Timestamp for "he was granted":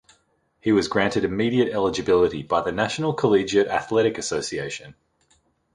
0.59-1.23